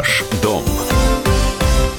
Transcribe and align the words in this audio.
Ваш 0.00 0.24
дом. 0.42 0.62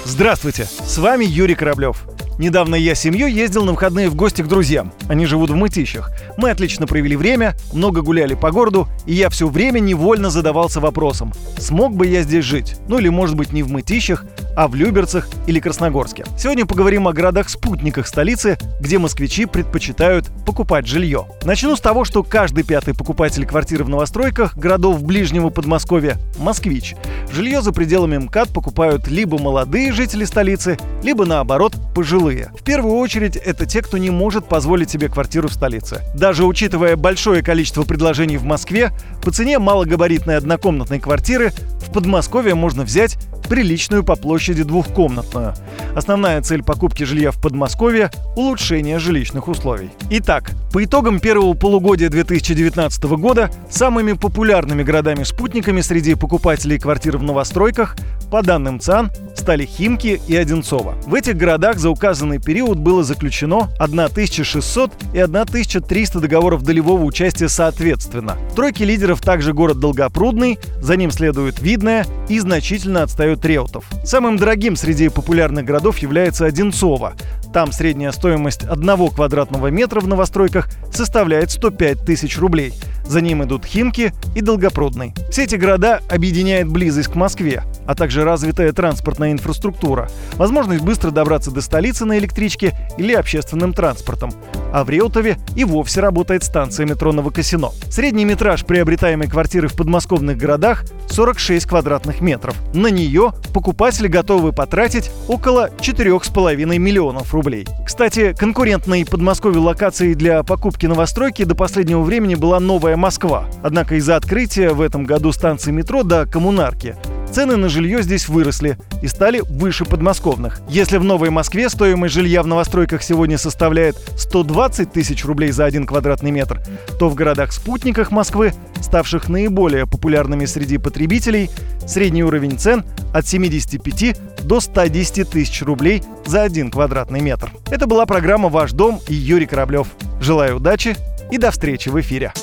Здравствуйте, 0.06 0.66
с 0.66 0.98
вами 0.98 1.24
Юрий 1.24 1.54
Кораблев. 1.54 2.04
Недавно 2.40 2.74
я 2.74 2.96
с 2.96 3.00
семьей 3.00 3.32
ездил 3.32 3.64
на 3.64 3.74
выходные 3.74 4.10
в 4.10 4.16
гости 4.16 4.42
к 4.42 4.48
друзьям. 4.48 4.92
Они 5.08 5.28
живут 5.28 5.52
в 5.52 5.56
Мытищах. 5.56 6.12
Мы 6.36 6.50
отлично 6.50 6.88
провели 6.88 7.16
время, 7.16 7.56
много 7.74 8.02
гуляли 8.02 8.34
по 8.34 8.50
городу, 8.50 8.88
и 9.06 9.14
я 9.14 9.30
все 9.30 9.48
время 9.48 9.78
невольно 9.78 10.32
задавался 10.32 10.80
вопросом, 10.80 11.32
смог 11.60 11.96
бы 11.96 12.08
я 12.08 12.24
здесь 12.24 12.44
жить? 12.44 12.78
Ну 12.88 12.98
или 12.98 13.10
может 13.10 13.36
быть 13.36 13.54
не 13.54 13.62
в 13.62 13.70
Мытищах, 13.70 14.26
а 14.56 14.68
в 14.68 14.76
Люберцах 14.76 15.28
или 15.48 15.60
Красногорске. 15.60 16.26
Сегодня 16.38 16.66
поговорим 16.66 17.08
о 17.08 17.14
городах-спутниках 17.14 18.08
столицы, 18.08 18.58
где 18.80 18.98
москвичи 18.98 19.46
предпочитают 19.46 20.28
покупать 20.46 20.88
жилье. 20.88 21.26
Начну 21.44 21.76
с 21.76 21.82
того, 21.82 22.06
что 22.06 22.24
каждый 22.24 22.64
пятый 22.64 22.94
покупатель 22.94 23.46
квартиры 23.46 23.84
в 23.84 23.90
новостройках 23.90 24.58
городов 24.58 25.04
ближнего 25.04 25.50
Подмосковья– 25.50 26.18
москвич. 26.38 26.96
Жилье 27.34 27.62
за 27.62 27.72
пределами 27.72 28.18
МКАД 28.18 28.50
покупают 28.50 29.08
либо 29.08 29.38
молодые 29.38 29.94
жители 29.94 30.26
столицы, 30.26 30.78
либо 31.02 31.26
наоборот 31.26 31.76
пожилые. 31.96 32.52
В 32.60 32.64
первую 32.64 32.96
очередь 32.96 33.38
это 33.38 33.66
те, 33.66 33.82
кто 33.82 33.98
не 33.98 34.10
может 34.10 34.46
позволить 34.46 34.90
себе 34.90 35.08
квартиру 35.08 35.48
в 35.48 35.54
столице. 35.54 36.02
Даже 36.14 36.46
учитывая 36.46 36.96
большое 36.96 37.42
количество 37.42 37.84
предложений 37.84 38.38
в 38.38 38.44
Москве, 38.44 38.92
по 39.24 39.32
цене 39.32 39.60
малогабаритной 39.60 40.38
однокомнатной 40.38 41.00
квартиры 41.00 41.54
в 41.92 41.94
Подмосковье 41.94 42.56
можно 42.56 42.84
взять 42.84 43.18
приличную 43.50 44.06
по 44.06 44.16
площади 44.16 44.64
двухкомнатную. 44.64 45.54
Основная 45.94 46.42
цель 46.42 46.64
покупки 46.64 47.04
жилья 47.04 47.32
в 47.32 47.42
Подмосковье– 47.42 48.10
улучшение 48.38 48.98
жилищных 48.98 49.50
условий. 49.50 49.90
Итак, 50.10 50.52
по 50.72 50.82
итогам 50.82 51.20
первого 51.20 51.54
полугодия 51.54 52.08
2019 52.08 53.04
года 53.04 53.52
самыми 53.70 54.14
популярными 54.14 54.84
городами-спутниками 54.84 55.82
среди 55.82 56.16
покупателей 56.16 56.80
квартир 56.80 57.18
в 57.18 57.24
новостройках 57.24 57.98
по 58.32 58.42
данным 58.42 58.80
ЦАН, 58.80 59.12
стали 59.36 59.66
Химки 59.66 60.22
и 60.26 60.36
Одинцово. 60.38 60.96
В 61.06 61.14
этих 61.14 61.36
городах 61.36 61.78
за 61.78 61.90
указанный 61.90 62.40
период 62.40 62.80
было 62.80 63.04
заключено 63.04 63.70
1600 63.78 64.92
и 65.14 65.20
1300 65.20 66.20
договоров 66.22 66.64
долевого 66.64 67.04
участия 67.04 67.50
соответственно. 67.50 68.38
В 68.52 68.56
тройке 68.56 68.86
лидеров 68.86 69.20
также 69.20 69.52
город 69.52 69.80
Долгопрудный, 69.80 70.58
за 70.80 70.96
ним 70.96 71.12
следует 71.12 71.60
Видное 71.60 71.81
и 72.30 72.40
значительно 72.40 73.04
отстает 73.04 73.44
Реутов. 73.46 73.86
Самым 74.04 74.38
дорогим 74.38 74.76
среди 74.76 75.10
популярных 75.10 75.66
городов 75.66 75.98
является 76.00 76.46
Одинцово. 76.46 77.14
Там 77.54 77.72
средняя 77.72 78.12
стоимость 78.12 78.64
одного 78.64 79.10
квадратного 79.10 79.68
метра 79.68 80.00
в 80.00 80.08
новостройках 80.08 80.70
составляет 80.94 81.52
105 81.52 82.06
тысяч 82.06 82.38
рублей– 82.38 82.74
за 83.12 83.20
ним 83.20 83.44
идут 83.44 83.66
Химки 83.66 84.14
и 84.36 84.42
Долгопрудный. 84.42 85.14
Все 85.30 85.44
эти 85.44 85.56
города 85.56 86.00
объединяет 86.10 86.70
близость 86.70 87.10
к 87.10 87.16
Москве, 87.16 87.64
а 87.86 87.94
также 87.94 88.24
развитая 88.24 88.72
транспортная 88.72 89.34
инфраструктура, 89.34 90.10
возможность 90.36 90.82
быстро 90.82 91.12
добраться 91.12 91.52
до 91.52 91.60
столицы 91.60 92.06
на 92.06 92.18
электричке 92.18 92.74
или 92.98 93.14
общественным 93.14 93.74
транспортом. 93.74 94.32
А 94.72 94.84
в 94.84 94.90
Реутове 94.90 95.38
и 95.56 95.64
вовсе 95.64 96.00
работает 96.00 96.44
станция 96.44 96.86
метро 96.86 97.12
Новокосино. 97.12 97.70
Средний 97.90 98.26
метраж 98.26 98.66
приобретаемой 98.66 99.28
квартиры 99.28 99.68
в 99.68 99.76
подмосковных 99.76 100.38
городах 100.38 100.86
46 101.10 101.66
квадратных 101.66 102.22
метров. 102.22 102.56
На 102.74 102.88
нее 102.88 103.34
покупатели 103.54 104.08
готовы 104.08 104.54
потратить 104.54 105.12
около 105.28 105.70
4,5 105.80 106.78
миллионов 106.78 107.34
рублей. 107.34 107.68
Кстати, 107.86 108.34
конкурентной 108.38 109.06
Подмосковью 109.06 109.62
локацией 109.62 110.16
для 110.16 110.44
покупки 110.44 110.86
новостройки 110.86 111.44
до 111.44 111.56
последнего 111.56 112.02
времени 112.02 112.36
была 112.36 112.60
новая 112.60 112.96
Москва. 112.96 113.46
Однако 113.64 113.96
из-за 113.96 114.16
открытия 114.16 114.70
в 114.70 114.82
этом 114.82 115.04
году 115.04 115.32
станции 115.32 115.72
метро 115.72 116.04
до 116.04 116.26
коммунарки 116.26 116.96
цены 117.32 117.56
на 117.56 117.70
жилье 117.70 118.02
здесь 118.04 118.28
выросли 118.28 118.78
и 119.02 119.08
стали 119.08 119.42
выше 119.50 119.86
подмосковных. 119.86 120.62
Если 120.70 120.98
в 120.98 121.04
Новой 121.04 121.30
Москве 121.30 121.70
стоимость 121.70 122.14
жилья 122.14 122.44
в 122.44 122.48
новостройках 122.48 123.04
сегодня 123.04 123.38
составляет 123.38 123.98
120 124.18 124.92
тысяч 124.92 125.26
рублей 125.26 125.52
за 125.52 125.66
один 125.66 125.86
квадратный 125.86 126.32
метр, 126.32 126.62
то 127.00 127.10
в 127.10 127.16
городах-спутниках 127.16 128.12
Москвы, 128.12 128.54
ставших 128.82 129.30
наиболее 129.30 129.86
популярными 129.86 130.46
среди 130.46 130.78
потребителей, 130.78 131.50
средний 131.86 132.24
уровень 132.24 132.58
цен 132.58 132.84
от 133.14 133.28
75 133.28 134.18
до 134.44 134.60
110 134.60 135.30
тысяч 135.30 135.62
рублей 135.62 136.04
за 136.26 136.44
один 136.44 136.72
квадратный 136.72 137.22
метр. 137.22 137.52
Это 137.70 137.88
была 137.88 138.06
программа 138.06 138.50
«Ваш 138.50 138.72
дом» 138.72 139.00
и 139.08 139.14
Юрий 139.14 139.46
Кораблев. 139.46 139.88
Желаю 140.20 140.58
удачи 140.58 140.96
и 141.32 141.38
до 141.38 141.52
встречи 141.52 141.90
в 141.90 142.00
эфире. 142.00 142.34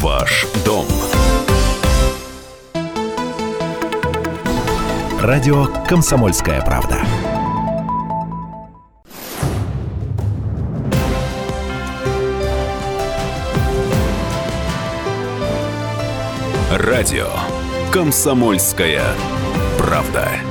Ваш 0.00 0.46
дом. 0.64 0.79
Радио 5.22 5.66
«Комсомольская 5.86 6.62
правда». 6.62 6.98
Радио 16.72 17.28
«Комсомольская 17.92 19.04
правда». 19.76 20.49